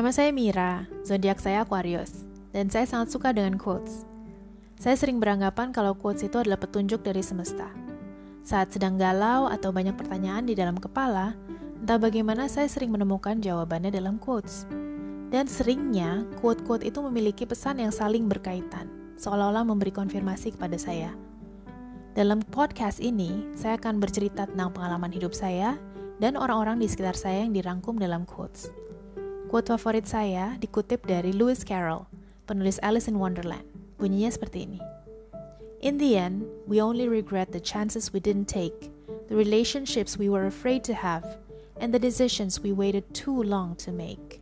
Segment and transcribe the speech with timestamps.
[0.00, 2.24] Nama saya Mira, zodiak saya Aquarius,
[2.56, 4.08] dan saya sangat suka dengan quotes.
[4.80, 7.68] Saya sering beranggapan kalau quotes itu adalah petunjuk dari semesta.
[8.40, 11.36] Saat sedang galau atau banyak pertanyaan di dalam kepala,
[11.84, 14.64] entah bagaimana saya sering menemukan jawabannya dalam quotes.
[15.28, 18.88] Dan seringnya, quote-quote itu memiliki pesan yang saling berkaitan,
[19.20, 21.12] seolah-olah memberi konfirmasi kepada saya.
[22.16, 25.76] Dalam podcast ini, saya akan bercerita tentang pengalaman hidup saya
[26.24, 28.72] dan orang-orang di sekitar saya yang dirangkum dalam quotes.
[29.50, 32.06] Quote favorit saya dikutip dari Lewis Carroll,
[32.46, 33.66] penulis Alice in Wonderland.
[33.98, 34.78] Bunyinya seperti ini.
[35.82, 38.94] In the end, we only regret the chances we didn't take,
[39.26, 41.26] the relationships we were afraid to have,
[41.82, 44.38] and the decisions we waited too long to make.